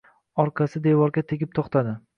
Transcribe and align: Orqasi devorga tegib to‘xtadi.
Orqasi 0.43 0.81
devorga 0.89 1.27
tegib 1.35 1.57
to‘xtadi. 1.61 1.99